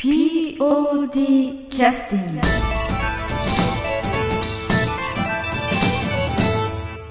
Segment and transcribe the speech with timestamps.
[0.00, 2.40] POD キャスティング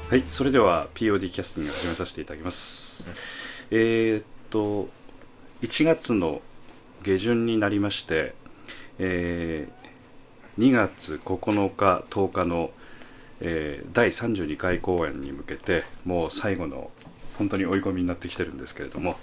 [0.10, 3.12] はいそれでは POD キャスティング始めさせていただきます、
[3.70, 4.90] えーっと
[5.62, 6.42] 1月の
[7.04, 8.34] 下旬になりまして、
[8.98, 12.72] えー2月9日10日の、
[13.40, 16.90] えー第32回公演に向けてもう最後の
[17.38, 19.16] 本当に追い込みになってきてるんですけれども、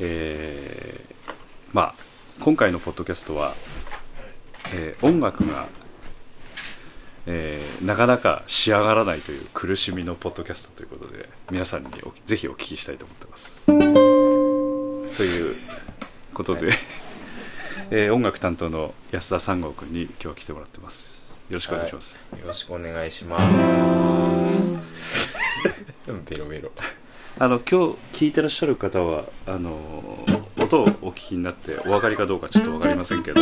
[0.00, 1.34] えー
[1.74, 3.54] まあ今回のポッドキャストは、
[4.74, 5.66] えー音楽が
[7.26, 13.66] えーなかなか仕上がらないという苦しみのポッドキャストということで皆さんにおぜひお聞きしたいと思ってます。
[13.66, 15.56] という
[16.34, 16.72] ことで、
[17.90, 21.32] えー音楽担当の安田三郷君に今日は来てもらってます。
[21.48, 22.26] よろしくお願いします。
[22.32, 24.76] よろしくお願いします。
[26.28, 26.70] ベロベロ。
[27.38, 30.24] あの今日聞いてらっしゃる方はあの
[30.74, 33.40] 音をお聞きになってお分かりかどうかちょっと分かりませんけど、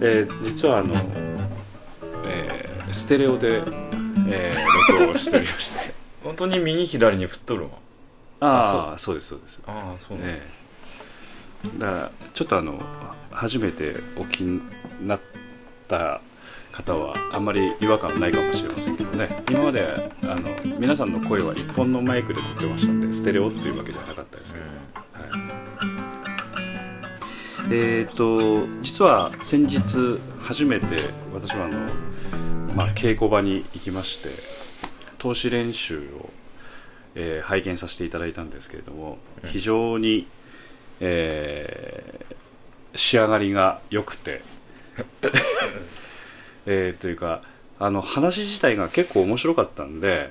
[0.00, 0.94] えー実はあの、
[2.26, 3.58] えーステレオで、
[4.28, 5.94] えー録音をしておりまして。
[6.22, 7.68] 本当に右左に振っとるわ。
[8.40, 9.62] ああそうですそうです。
[9.66, 10.22] ああ、そうね。
[10.24, 10.42] え
[11.76, 12.78] えだからちょっとあの
[13.30, 14.60] 初めてお聞きに
[15.06, 15.20] なっ
[15.88, 16.20] た
[16.72, 19.86] 方はあんまり違和感ないかもしれませんけどね今まで
[20.24, 20.40] あの
[20.78, 24.22] 皆さんの声は一本のマイクで撮ってましたんでステレオっていうわけではなか
[27.70, 31.78] えっ、と実は先日初めて私はあの、
[32.74, 34.28] まあ、稽古場に行きまして
[35.18, 36.30] 投資練習を、
[37.14, 40.26] えー拝見させていただいたんですけれどもうん非常に、
[41.00, 42.34] えー
[42.96, 44.40] 仕上がりが良くて、
[46.64, 47.42] え ーというか
[47.80, 50.30] あの話自体が結構面白かったんで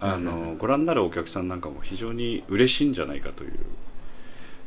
[0.00, 3.52] あの、ご覧になるお客さんなんかも非常に嬉しいんじゃないかという、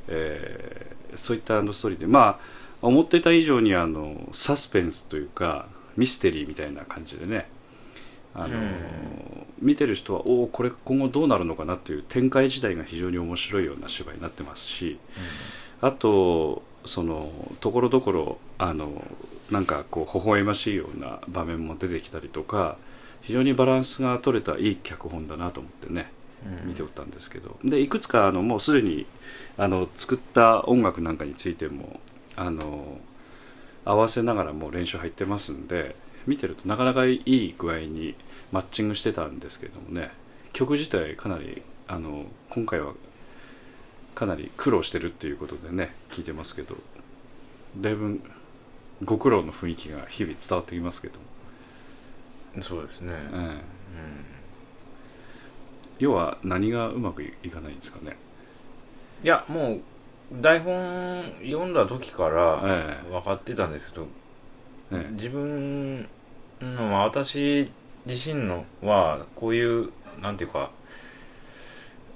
[0.07, 2.39] えーそういったストーリーでまあ
[2.81, 7.49] 思っていた以上にあのサスペンスというかミステリーみたいな感じでね
[8.33, 8.75] あの、うん。
[9.59, 14.99] 見てる人はおおこれ今後どうなるのかなっていう展開自体が非常に面白いような芝居になってますし
[15.81, 19.03] あとそのところどころあの
[19.51, 22.77] なんかこう微笑ましいような場面も出てきたりとか
[23.21, 26.11] 非常にバランスが取れたいい脚本だなと思ってね。
[26.11, 26.16] うん
[26.65, 27.57] 見ておったんですけど。
[27.63, 29.05] でいくつかあのもうすでに
[29.57, 31.99] あの作った音楽なんかについても
[32.35, 32.99] あの
[33.85, 38.15] 合わせながらもう練習入ってますんで見てるとなかなかいい具合に
[38.51, 40.11] マッチングしてたんですけどもね。
[40.53, 42.93] 曲自体かなりあの今回は
[44.15, 46.75] かなり苦労してるっていうことでね聞いてますけど。
[47.81, 48.21] だいぶ
[49.03, 51.19] ご苦労の雰囲気が日々伝わってきますけど、
[52.61, 53.13] そうですね。
[53.13, 53.61] ええうん
[55.99, 58.17] 要は何がうまくいかないんですかね、
[59.23, 59.81] いや、もう、
[60.41, 64.07] 台本読んだ時からえ分かってたんですけど、
[64.91, 65.11] ええ。
[65.13, 66.01] 自分
[66.61, 67.71] の、まあ私
[68.05, 69.91] 自身のは、こういう、
[70.21, 70.71] なんていうか、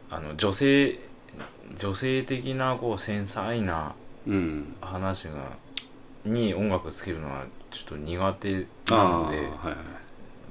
[0.09, 0.99] あの、女性、
[1.77, 3.93] 女性的な、こう、繊細な
[4.27, 4.75] えうん。
[4.81, 5.57] 話が、
[6.25, 9.49] に音楽つけるのは、ちょっと苦手あなので、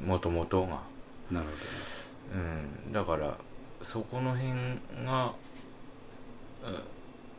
[0.04, 0.80] もともとが。
[1.30, 1.89] なるほ
[2.32, 3.36] うん、だから
[3.82, 4.52] そこの辺
[5.04, 5.32] が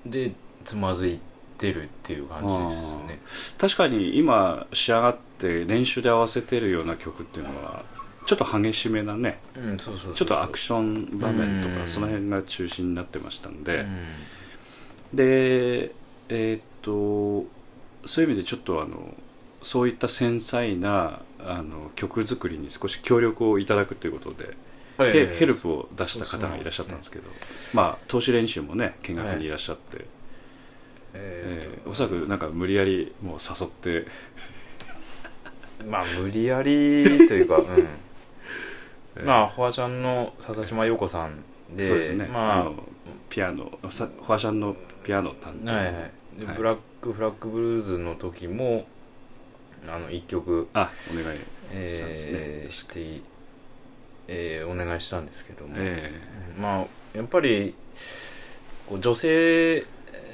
[0.05, 0.11] うん。
[0.11, 0.33] で
[0.65, 1.19] つまずい
[1.57, 3.19] てるっていう感じですね。
[3.57, 7.83] ど確かに今仕上がって練習で合わせてるような曲っていうのは
[8.25, 9.39] ちょっと激しめなね。
[9.55, 11.75] うんそうそうそうちょっとアクション場面とうん。
[11.75, 14.05] かその辺が中心になってましたんで、うん。
[15.13, 15.91] で
[16.29, 17.47] えーっと
[18.07, 19.15] そういう意味でちょっとあの
[19.61, 24.55] そういった繊細なあの曲作りに少し協力をいただくということで、はい
[25.05, 27.29] ヘヘルプを出した方がいらっしゃったんですけど。
[27.73, 30.05] まあ投資練習もね見学にいらっしゃって、
[31.13, 33.89] ええーおそらくなんか無理やりもう誘って。
[35.83, 37.65] ー まあ無理やりというか、うん。
[39.17, 39.25] えー。
[39.25, 41.43] まあフォアちゃんの笹島陽子さん
[41.75, 42.75] でそうですね、まああの
[43.29, 45.93] ピアノさファーシャンのピアノ担当、はいはい。
[46.39, 46.57] ではい。
[46.57, 48.85] ブラックフラッグブルーズの時も
[49.87, 50.67] あの一曲。
[50.73, 51.37] あお願い
[51.73, 53.23] えーししてい
[54.33, 56.11] えーお願いしたんですけども、え
[56.55, 57.75] うんまあやっぱり
[58.87, 59.85] こう女性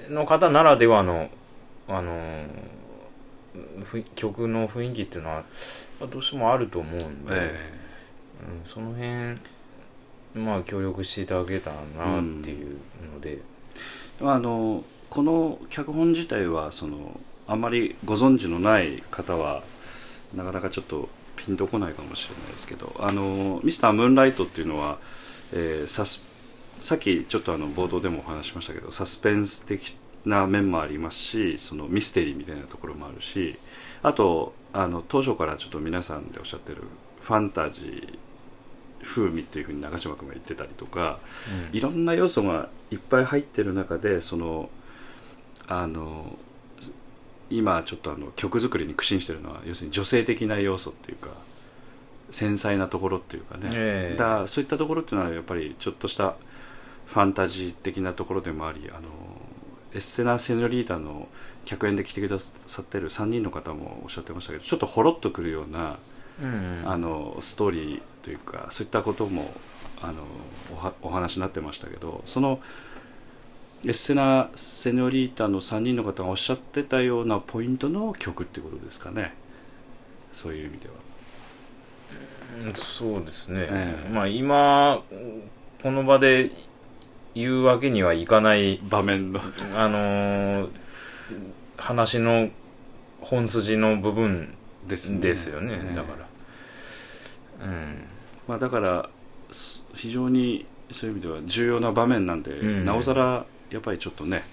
[0.09, 1.29] の方ならではの
[1.88, 2.45] あの
[3.83, 5.44] ふ曲の雰囲気っていうのは
[5.99, 7.71] まあどうしてもあると思うんで、え
[8.47, 9.39] うん、その辺
[10.45, 12.77] まあ協力していただけたらなっていう
[13.11, 13.41] ので、え
[14.21, 19.63] あのこの脚本自体はそのあんまりご存知のない方は
[20.35, 21.09] なかなかちょっと
[21.47, 24.99] ピンとこないかもしれないですけどあのミスタームーンライトっていうのは、
[25.53, 26.23] えーサス
[26.81, 33.57] さっきちょっとあの冒頭でもお話ししましたけどサスペンス的な面もありますしそのミステリーみたいなところもあるし
[34.03, 36.83] あとあの当初からちょっと皆さんでおっしゃってる
[37.19, 38.17] ファンタジー
[39.03, 41.19] 風味っていうふうに長嶋君が言ってたりとか
[41.71, 44.69] いろんな要素がいっぱい入ってる中でその
[45.67, 46.38] あの
[47.49, 51.29] 今ちょっとあの曲作りに苦心してるのは要するに女性的な要素っていうか
[52.29, 54.17] 繊細なところっていうかね、ええ。
[54.17, 56.35] だそういったところっていうのはやっぱりちょっとした
[57.05, 59.09] ファンタジー的なところでもありあの
[59.94, 61.29] エッセナ・セノリータの
[61.63, 65.97] 客演で来てくださってる3人の方もおっしゃってましたけどちょっとほろっとくるような
[66.41, 66.83] うん。
[66.85, 69.53] あのストーリーというかそういったことも
[70.01, 70.23] あの
[70.73, 72.59] おはお話になってましたけどその
[73.83, 79.33] エッセナ・セノリータの3人の方がおっしゃってたようなポイントの曲ってことですかね。
[80.33, 80.94] そういう意味では。
[82.65, 84.09] うんそうですね、ええ。
[84.09, 85.03] まあ今
[85.83, 86.51] この場で
[87.35, 89.41] 言うわけにはいかない場面の。
[89.75, 90.69] あのー
[91.77, 92.50] 話の
[93.21, 94.56] 本筋の部分
[94.88, 95.19] ですね。
[95.19, 95.73] ですよね。
[95.73, 95.95] ええ。
[95.95, 96.15] だか
[97.59, 97.68] ら。
[97.68, 98.03] うん。
[98.47, 99.09] まあ、だから
[99.51, 102.85] す非常にそういう意味では重要な場面なんで、うん。
[102.85, 104.43] なおさらやっぱりちょっとね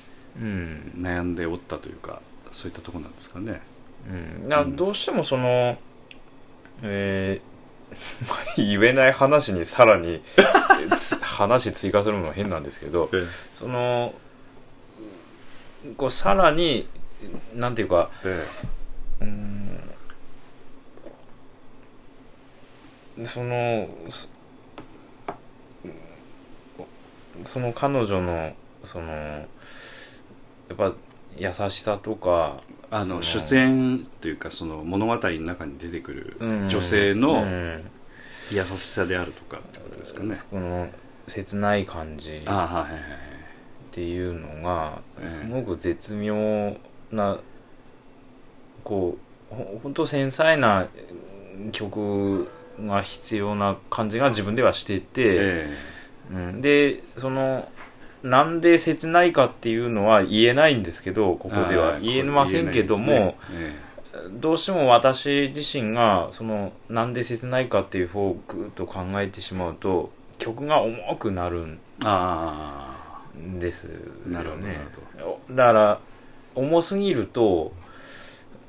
[0.41, 0.93] うん。
[0.97, 2.21] 悩んでおったというか
[2.53, 3.61] そういったところなんですかね。
[4.09, 4.13] う
[4.47, 5.79] ん、だどうしてもその、
[6.83, 7.55] えー
[8.57, 10.23] 言えない話にさらに
[10.99, 13.11] つ話追加するのは変なんですけど
[13.59, 14.15] その
[15.97, 16.89] こうさらに
[17.55, 18.45] なんていうかえ
[19.21, 19.91] うん。
[23.27, 24.29] そのそ
[27.47, 29.47] その彼女のそのや
[30.73, 30.93] っぱ
[31.37, 32.61] 優しさとか
[32.91, 36.69] あの出演というかその物語の中に出てくるうん。
[36.69, 37.83] 女性うのん。
[38.51, 40.35] 優しさであるとかってことですかね。
[40.51, 40.89] この
[41.27, 45.29] 切ない感じっていうのがええ。
[45.29, 46.77] すごく絶妙
[47.11, 47.39] な
[48.83, 49.17] こ
[49.51, 50.89] うほほんと繊細な
[51.73, 52.49] 曲
[52.79, 55.77] が必要な感じが自分ではしてて、え。
[56.31, 57.69] うん、でその
[58.25, 62.01] なんで切ないかっていうのは言えないんですけどこえこでは。
[62.01, 63.85] 言えませんけども、言えないですね。
[64.41, 71.79] どうしても私自身がそのなんで切ないかっていう方をぐっと考えてしまうと曲が重くなるん
[73.59, 73.91] ですよ
[74.27, 74.33] ね。
[74.33, 74.79] なるほどなる
[75.51, 76.01] だから
[76.55, 77.73] 重すぎると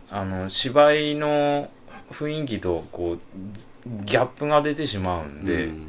[0.10, 1.69] あの芝居の
[2.12, 3.19] 雰囲気とこう
[3.54, 3.68] ず
[4.06, 5.88] ギャップが出てしまうんあで、うん。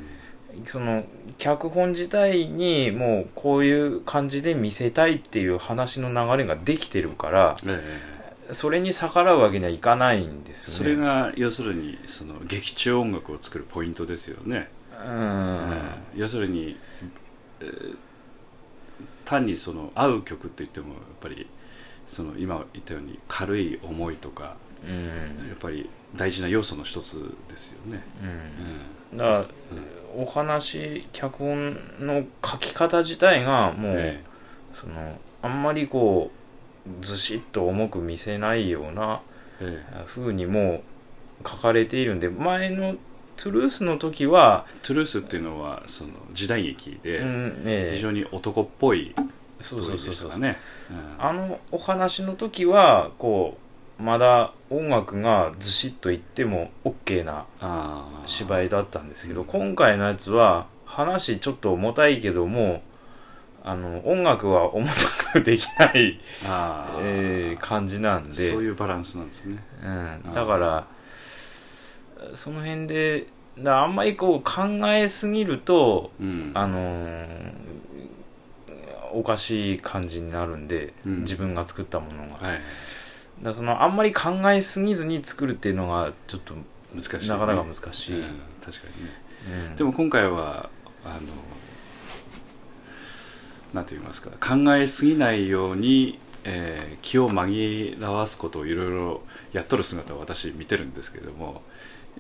[0.65, 1.05] その
[1.39, 7.83] 脚本自体にもうこういう感じで見せたいっていう話の流れができてるからえ
[8.51, 8.55] え。
[8.55, 10.75] それに逆らうわけにはいかないんですよね。
[10.77, 14.69] それが要するにその劇中音楽を作るポイントですよね。
[14.93, 15.81] うん、えー
[16.15, 16.77] 要するに、
[17.61, 17.97] えー
[19.25, 21.49] 単にその合う曲って言ってもやっぱり
[22.07, 24.55] その今言ったように軽い思いとか
[24.87, 25.07] うん。
[25.49, 28.05] やっぱり大事な要素の一つですよね。
[28.23, 28.81] うん、
[29.15, 29.47] だからうん
[30.17, 34.25] お話脚本の書き方自体がもう、え
[34.73, 39.21] そのあんまりこうずしっと重く見せないような
[39.61, 40.05] ええ。
[40.07, 40.83] 風にも
[41.43, 42.97] う書かれているんで前の
[43.37, 47.23] トゥルースの時は、えトゥルースっていうのはその時代劇で
[47.93, 49.15] 非常に男っぽい
[49.61, 50.57] スそうトーリーでしたね。
[50.91, 51.25] うん。
[51.25, 53.66] あのお話の時はこう
[53.99, 57.47] まだ音楽がずしっといっても OK な
[58.27, 62.83] 芝居だったんですけど、うん今回のやつは話ちょっと重たいけども
[63.65, 66.21] あの音楽は重たくできない、
[67.01, 68.51] えー感じなんで。
[68.51, 69.63] そういうバランスなんですね。
[69.83, 70.87] うん、だから
[72.35, 73.27] その辺で
[73.59, 76.53] だあんまりこう考えすぎるとうん。
[76.55, 77.27] あのー
[79.13, 81.21] おかしい感じになるんで、うん。
[81.21, 82.61] 自分が作ったものが、はい、
[83.43, 86.55] らそのあんまり考えすぎずに作るっていうのがちょっと
[86.95, 88.29] 難しい、ね、なかなか難しい、うん。
[88.65, 89.11] 確かにね。
[89.71, 89.77] うん。
[89.77, 90.71] でも今回は
[91.05, 91.21] あの
[93.75, 94.31] なんて言いますか。
[94.41, 99.21] 考えすぎないように、えー気を紛らわすことをいろいろ
[99.53, 101.63] やっとる姿を私見てるんですけれども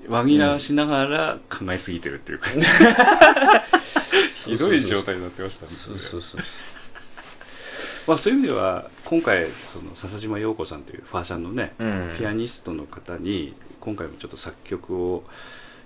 [0.08, 2.50] 紛らわしながら考えすぎてるっていうか、
[4.44, 5.72] ひどい状態になってましたね。
[5.72, 6.40] そうそうそう
[8.06, 12.14] まあ、そういう意味では今回その笹島陽子さんというファーシャンのね、うん。
[12.16, 15.24] ピアニストの方に今回もちょっと作曲を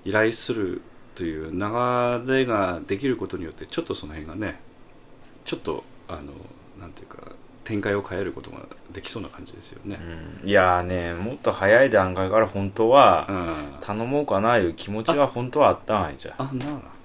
[0.05, 0.83] 依頼する
[1.15, 4.61] という流れができることによってちょっとその辺がね
[5.45, 6.33] ちょっとあの
[6.79, 7.33] なんていうか
[7.65, 8.61] 展開を変えることが
[8.93, 9.99] できそうな感じですよね。
[10.43, 10.49] うん。
[10.49, 16.45] いやーねもっと早い段階から本当はうん、頼もうかないう気持ちが本当はあったんやじゃあ。
[16.45, 16.51] な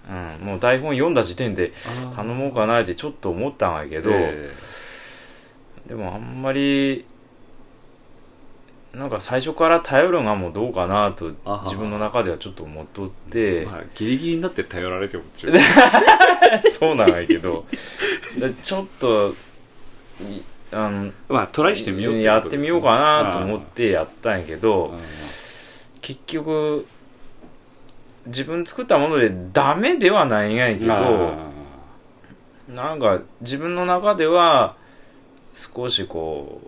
[0.08, 1.74] うん、もう台本読んだ時点で
[2.14, 4.54] あ頼もうかなってちょっと思ったんやけど、え
[5.88, 7.06] でもあんまり
[8.94, 11.34] なんか最初から頼るのがもうどうかなと
[11.66, 15.24] 自分の中ではちょっと思っとって、まあ、ギリギリになって頼られても
[16.72, 17.66] そうなんやけど。
[18.40, 19.34] でちょっと
[20.22, 24.94] いあのまあトライしてみようやってみようかなと思ってやったんやけあど
[26.02, 26.86] 結局
[28.28, 31.56] 自分作ったものでダメではないんやけどあ。
[32.68, 34.76] なんか自分の中では
[35.56, 36.62] 少しこ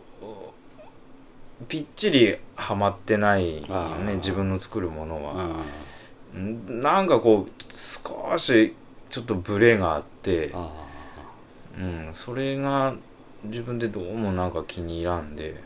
[1.61, 5.63] うぴっちりはまってないよね自分の作るものは。
[6.33, 8.75] なんかこう少し
[9.09, 10.85] ちょっとブレがあってあ
[11.77, 12.95] うんそれが
[13.43, 15.61] 自分でどうもなんか気に入らんで。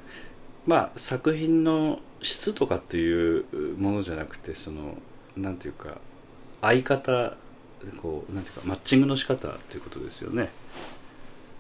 [0.66, 3.46] まあ作品の質とかっていう
[3.78, 4.96] ものじゃなくてその
[5.36, 5.98] なんていうか
[6.62, 7.36] 相方
[8.02, 10.50] こうなんていうかマッチングの仕方っていうことですよね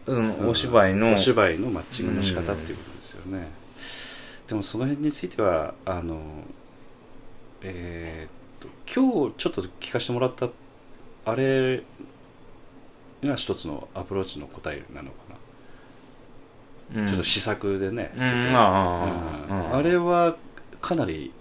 [0.08, 1.13] うんお芝居の。
[1.13, 3.48] お芝居のマッチングの仕方っていうことですよね、
[4.48, 6.20] でもその辺についてはあの
[7.62, 10.50] えーっと今日ちょっと聞かせてもらった
[11.25, 11.84] あれ
[13.24, 15.15] が一つのアプローチの答えなのか
[16.96, 17.08] な、うん。
[17.08, 18.24] ちょっと試作でね、うん。
[18.24, 19.75] うん。
[19.75, 20.36] あれは
[20.81, 21.31] かなり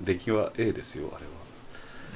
[0.00, 1.30] 出来は A ですよあれは、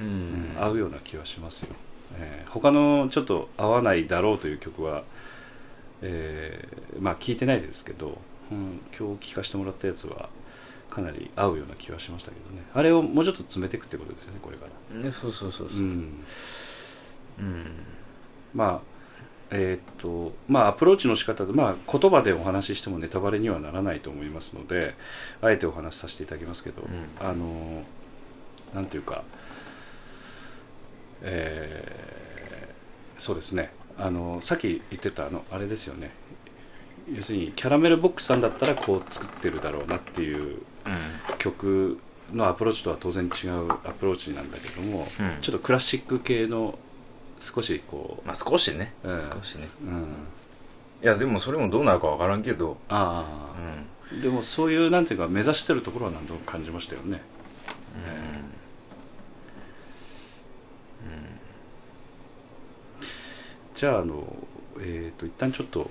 [0.00, 0.56] ううんん。
[0.58, 1.74] 合うような気はしますよ、
[2.18, 5.04] えー他のちょっと合わないだろうという曲は、
[6.02, 8.18] えーまあ聞いてないですけど、
[8.50, 10.28] うん、今日聴かせてもらったやつは
[10.90, 12.62] かなり合うような気はしましたけどね。
[12.74, 15.00] あれをもうちょっと詰めていくってことですよねこれから。
[15.00, 15.78] ねそうそうそうそう。
[15.78, 16.24] うん。
[17.38, 17.66] うん。
[18.54, 19.00] まあ
[19.52, 24.94] えーっとまあアプローチの仕方で、まあ、言葉でお話ししてもネタバレにはならないと思いますので
[25.40, 27.26] あえてお話しさせていただきますけど、うん。
[27.26, 27.84] あの
[28.74, 29.22] なんていうか
[31.22, 36.10] えーそうですねあのさっき言ってたあのあれですよね。
[37.12, 40.58] 要するにキャラメルボックスさんだったらこう作ってるだろうなっていう
[41.38, 41.98] 曲
[42.32, 45.40] のアプローチとは当然違うアプローチなんだけども、うん。
[45.40, 46.78] ちょっとクラシック系の
[47.40, 48.94] 少しこうまあ少しね。
[49.02, 49.20] うん。
[49.20, 49.66] 少しね。
[49.82, 50.02] うん、
[51.02, 52.78] いやでもそれもどうなるかわからんけど。
[52.88, 53.52] あ
[54.12, 54.18] うん。
[54.18, 57.20] あ、でもそういうなんていうか目指してるところは何度も感じましたよね
[63.80, 64.36] じゃああの
[64.78, 65.90] えっ、と一旦ちょっと、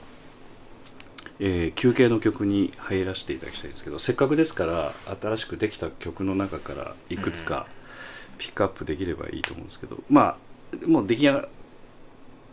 [1.39, 7.65] えー休憩の曲に入らせていただきたいんですけどせっかくですから新しくできた曲の中からいくつか
[8.37, 10.37] ピックアップできればいいと思うんですけど、ま
[10.71, 11.49] あもう出来上がっ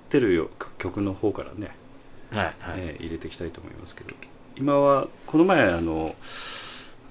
[0.08, 1.76] てるよ曲の方からね
[2.32, 2.54] はいはい。
[2.78, 4.14] えー入れていきたいと思いますけど
[4.56, 6.16] 今はこの前あの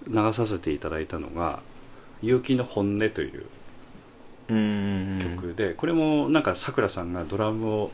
[0.08, 1.60] 流させていただいたのが
[2.24, 3.46] 「結城の本音」という
[4.50, 7.92] うん曲で、これもなんかさくらさんがドラムを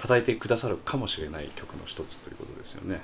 [0.00, 3.02] 叩いてくださるかもしれない曲の一つということですよね。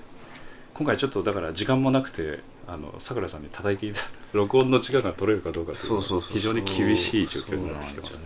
[0.72, 4.00] 今回ちょっとだから時間もなくてあのさくらさんに叩いていた
[4.32, 8.20] 録音の時間が取れるかどうかというそうそうそう非常に厳しい状況になってきてます。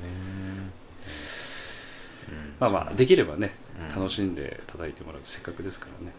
[2.61, 3.55] まあまあできればね
[3.91, 4.01] うん。
[4.01, 5.21] 楽しんで叩いてもらう。
[5.25, 6.13] せっかくですからね、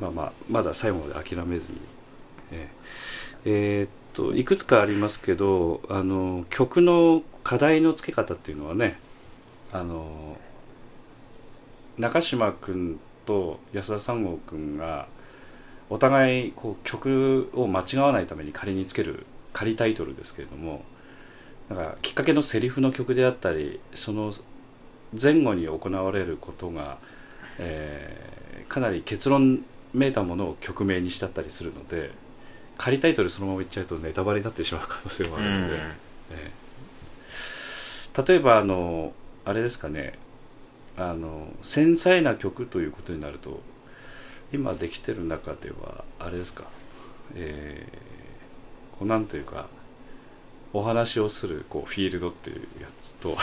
[0.00, 1.78] まあまあまだ最後まで諦めずに
[2.50, 2.68] えー
[3.44, 8.98] えーっといくつかありますけどあの曲の課題の付け方っていうのはね
[9.72, 10.36] あの
[12.00, 15.06] 中島君と安田三郷君が
[15.90, 20.82] お互いこう曲を間違わないために仮につける仮タイトルですけれども
[21.68, 24.32] なんかきっかけのセリフの曲であったりその
[25.20, 26.98] 前後に行われることが、
[27.58, 32.12] えーかなり結論めいたものを曲名にしちゃったりするので
[32.78, 35.74] 仮タイトルそのまま言っちゃうとネタバレになってしまう可能性もあるので、
[36.30, 39.12] えー例えばあの
[39.44, 40.18] あれですかね
[41.00, 43.60] あの繊細な曲ということになると
[44.52, 46.64] 今できてる中ではあれですか
[47.34, 48.10] えー
[48.98, 49.66] こうなんというか
[50.74, 53.34] お話をするこうフィールドっていうやつと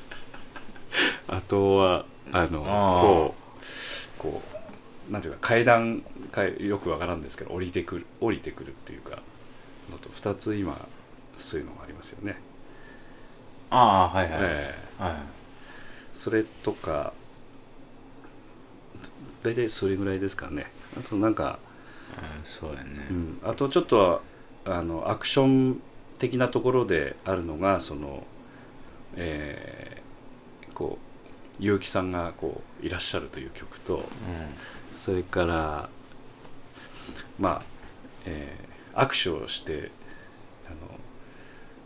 [1.28, 3.34] あとはあのこ
[4.18, 4.42] うこ
[5.08, 6.00] うなんていうか階段
[6.32, 9.20] かよくわからんですけど降りてくる降りてくるっていうか
[9.90, 10.88] のと2つ今
[11.36, 12.36] そういうのがありますよね、
[13.70, 14.40] ああはいはい。
[14.42, 15.39] ええはい
[16.12, 17.12] それとか
[19.42, 20.66] 大体それぐらいですかね。
[20.98, 21.58] あとなんか、
[22.16, 23.06] うんそうやね。
[23.10, 24.20] うん、あとちょっとは
[24.64, 25.80] あのアクション
[26.18, 28.24] 的なところであるのがその
[29.16, 30.98] えーこ
[31.58, 34.04] う結城さんがこういらっしゃるという曲と
[34.96, 35.88] それから
[37.38, 37.62] まあ、
[38.26, 39.90] えー握手をして
[40.66, 40.76] あの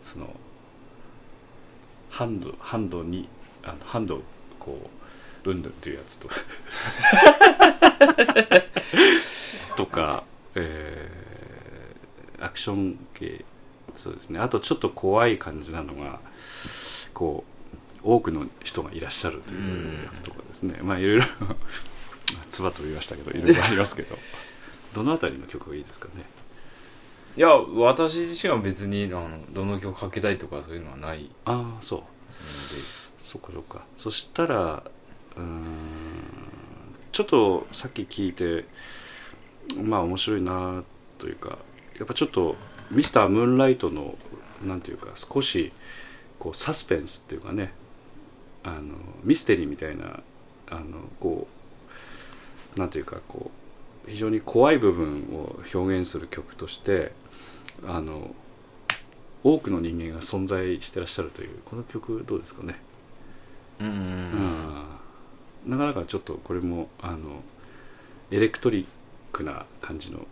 [0.01, 0.33] その
[2.09, 3.29] ハンドハンドに
[3.65, 4.21] あのハンドを
[4.59, 4.89] こ
[5.45, 6.29] ううんぬんっていうやつと
[9.75, 10.23] とか、
[10.55, 11.25] えー
[12.37, 13.45] アクション系
[13.95, 14.39] そうですね。
[14.39, 16.19] あとちょっと怖い感じなのが
[17.13, 17.45] こ
[18.03, 21.23] う多くの人がいらっしゃるというやつとかですね、まあいろいろ
[22.49, 24.17] つばと言いましたけどいろいろありますけど。
[24.93, 26.23] どのあたりの曲がいいですかね？
[27.37, 32.03] いや私自身は別にあのどの曲かけたいとかそういうのはないああそう
[33.25, 33.83] そっかそっか。
[33.97, 34.83] そしたら
[35.35, 35.63] うん
[37.11, 38.65] ちょっとさっき聞いて
[39.81, 40.83] まあ面白いな
[41.17, 41.57] というか
[41.97, 42.55] やっぱちょっと
[42.91, 44.15] ミスタームーンライトの
[44.63, 45.73] なんていうか少し
[46.39, 47.73] こうサスペンスっていうかね
[48.63, 50.21] あのミステリーみたいな
[50.69, 50.83] あの
[51.19, 51.47] こ
[52.75, 53.51] うなんていうかこ
[54.07, 57.11] う非常に怖い部分を表現する曲として
[57.87, 58.35] あの
[59.43, 62.75] 多くの人間が存在してらっしゃるというこの曲どうですかね、
[63.79, 63.93] うんうん
[65.65, 65.71] うん。
[65.71, 67.43] なかなかちょっとこれもあの
[68.31, 68.85] エレクトリッ
[69.31, 70.25] クな感じの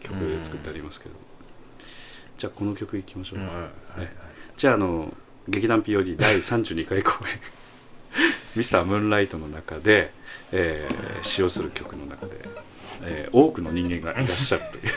[0.00, 1.14] 曲で作ってありますけど、
[2.38, 3.50] じゃあこの曲いきましょうか、うん。
[3.50, 4.08] はいはいはい。
[4.56, 5.12] じゃああの
[5.48, 7.38] 劇団 POD 第32回公演
[8.56, 10.12] 「ミスタームーンライト」の中で、
[10.52, 12.32] えー使用する曲の中で、
[13.02, 14.92] えー多くの人間がいらっしゃるという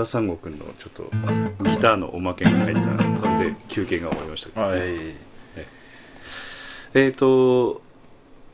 [0.00, 1.10] 田三悟君のちょっと
[1.64, 2.80] ギターのおまけが入った
[3.20, 4.80] これで休憩が終わりましたけど、はい。
[6.94, 7.82] えっ、と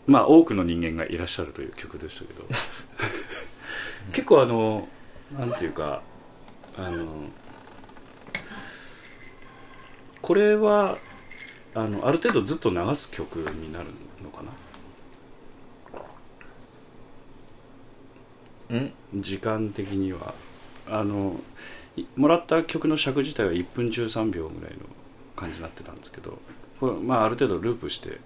[0.06, 2.44] まあ多くの人間がいらっしゃるという曲でしたけど。
[4.12, 4.88] 結構あの
[5.36, 6.02] なんていうか
[6.76, 7.06] あの
[10.22, 10.98] これは
[11.74, 13.86] あのある程度ずっと流す曲になる
[14.22, 14.42] のか
[18.70, 18.78] な？
[18.78, 18.92] ん？
[19.14, 20.34] 時間的には
[20.88, 21.40] あの
[21.96, 24.78] いもらった曲の尺自体は1分13秒ぐらいの
[25.34, 26.38] 感じになってたんですけど
[26.80, 28.18] これ、まあ、ある程度ループして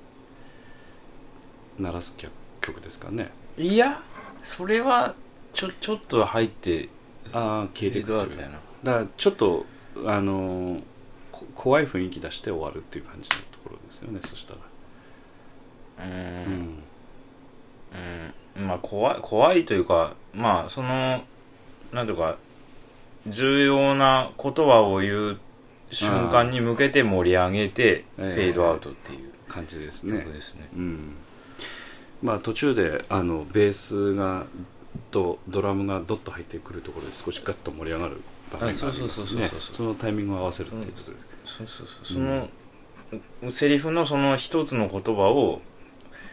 [1.79, 3.31] 鳴らす曲曲ですかね。
[3.57, 4.03] いや
[4.43, 5.15] それは
[5.53, 6.89] ちょちょっと入って
[7.33, 8.19] ああ消えていくという。
[8.21, 8.61] フェードアウトやな。
[8.83, 9.67] だからちょっと
[10.07, 10.81] あの
[11.33, 16.07] こ怖い雰囲気出して終わるっていう感じのところですよねそしたら。
[16.07, 16.17] ううん。
[16.59, 16.83] ん
[18.59, 18.67] うん。
[18.67, 21.23] まあ怖い怖いというかまあその
[21.93, 22.37] なんとか
[23.27, 25.39] 重要な言葉を言う
[25.91, 30.19] 瞬間に向けて盛り上げてフええェードアウトっていう感じですね。
[30.21, 31.15] 曲ですねうん。
[32.23, 34.47] まあ途中であのベースが
[35.11, 38.21] とドラムがドッと入ってくるところで少しガッと盛り上がる
[38.53, 39.51] 場面がありますね。
[39.59, 40.93] そのタイミングを合わせるっていう。
[40.93, 42.15] ことでそうそうそう。
[42.15, 45.61] その、セリフのその一つの言葉を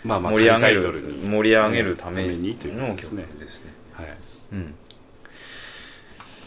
[0.04, 1.28] まあまあ盛り上げるに。
[1.28, 3.72] 盛り上げるためにというの曲ですねですね。
[3.94, 4.18] はい。
[4.54, 4.76] うん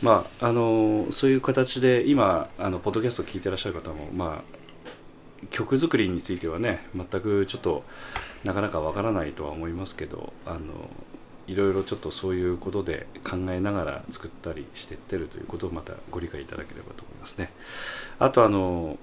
[0.02, 4.60] まああのそういう形で今あのポッドキャストを聞いてらっしゃる方もまあ
[5.50, 7.84] 曲作りについてはね全くちょっと
[8.44, 10.58] なかなかわからないとは思いますけどあの
[11.46, 17.50] いろいろちょっとそういうことで考えながら作ったりしていってるということをまたご理解いただければと思いますね。
[18.18, 18.98] あとあの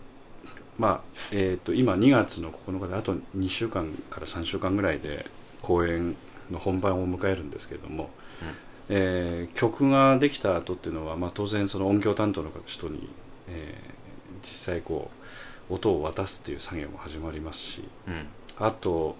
[0.77, 5.25] まあえー、と今2月の9日であと2週間から3週間ぐらいで
[5.61, 6.15] 公演
[6.51, 8.11] の本番を迎えるんですけれども、
[8.89, 13.09] えー曲ができた後っていうのは、まあ、当然その音響担当の人に、
[13.49, 13.97] えー
[14.43, 15.09] 実際こ
[15.69, 18.27] う音を渡すっていう作業も始まりますしうん。
[18.59, 19.15] あと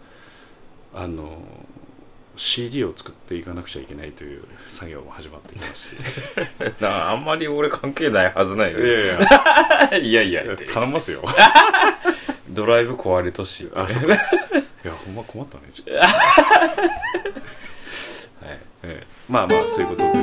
[0.93, 1.41] あの
[2.35, 5.95] CD を作っていかなくちゃいけないという作業も始まってきますし。
[6.79, 8.79] なあんまり俺関係ないはずないよ。
[8.79, 10.43] いやいやいや。
[10.45, 11.23] いや頼みますよ。
[12.49, 13.69] ドライブ壊れとし。
[13.73, 14.13] あそうか。
[14.13, 14.17] い
[14.87, 15.91] やほんま困ったねちょっと、
[19.29, 20.13] まあまあそういうことで。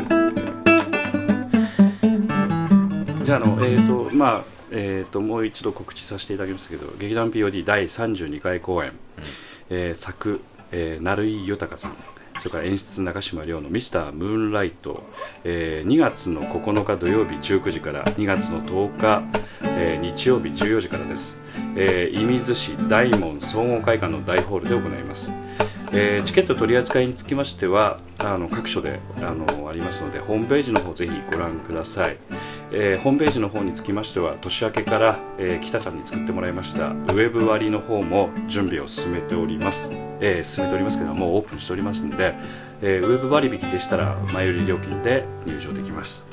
[3.24, 8.92] じゃああのえっ、とまあえー、ともう一度告知させていただきますけど劇団 POD 第32回公演、
[9.70, 10.40] えー作、
[10.72, 11.96] えー、成井豊さん。
[12.40, 15.04] それから演出中島亮の「ミスタームーンライト」
[15.44, 19.22] えー2月の9日土曜日19時から2月の10日、
[19.62, 21.40] えー日曜日14時からです、
[21.76, 25.32] えー、射水市大門総合会館の大ホールで行います。
[25.96, 32.16] えーチケット取り扱いにつきましてはあの各所であのありますのでホームページの方ぜひご覧ください、
[32.72, 42.34] えーホームページの方につきましては年明けから、えー北ちゃんに作ってもらいましたウェブ割の方も準備を進めております、え進めておりますけどもうオープンしておりますので、
[42.82, 46.26] えウェブ割引でしたら前売り料金で入場できます。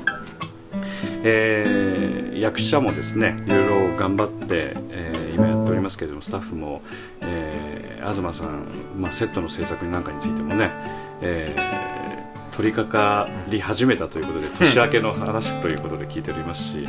[1.24, 6.82] えー役者もですねいろいろ頑張って、えー今やっておりますけれどもスタッフも、
[7.22, 7.51] え
[8.14, 8.66] 東さん、
[8.98, 10.72] まあ、セットの制作なんかについてもね、
[11.22, 11.92] えー
[12.52, 12.92] 取り掛
[13.26, 16.88] かり始めたということで 年明けの話ということで聞いておりますし、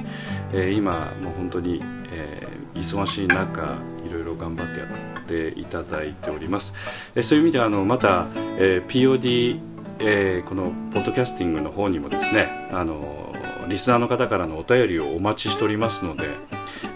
[0.53, 4.87] えー今もう本当に、えー忙しい中いろいろ頑張ってや
[5.21, 6.75] っていただいております、
[7.15, 8.27] えーそういう意味ではあのまた、
[8.59, 9.61] えー POD
[10.01, 13.33] えーこのポッドキャスティングの方にもですねあの
[13.69, 16.25] リスナーの方からのお便りをお待ちしておりますので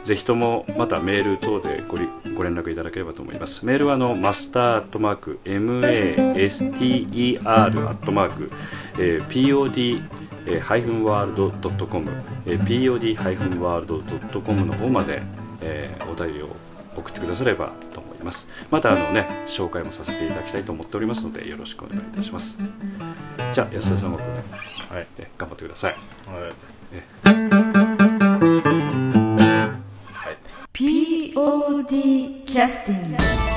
[0.07, 3.67] ぜひともまたメール等でごりご連絡いただければと思います。
[3.67, 8.53] メールはあのマスターアットマーク MASTER アットマーク、
[9.01, 10.09] えー POD
[10.47, 12.13] えーハイフンワールドドットコム
[12.45, 15.23] POD ハイフンワールドドットコムの方まで、
[15.61, 16.51] えーお便りを
[16.97, 18.49] 送ってくださればと思います。
[18.71, 22.61] またあのね紹介もさせていただきたいと思っておりますのでよろしくお願いいたします。
[23.53, 24.25] じゃあ安田さんは、は
[25.01, 25.95] い、え頑張ってください。
[25.95, 25.99] は
[27.63, 27.66] い
[30.77, 33.56] POD キャスティング